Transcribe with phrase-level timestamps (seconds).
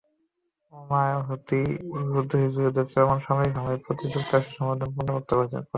[0.73, 1.59] Obama Houthi
[2.11, 5.63] বিদ্রোহীদের বিরুদ্ধে চলমান সামরিক হামলার প্রতি যুক্তরাষ্ট্রের সমর্থন পুনর্ব্যক্ত করেন।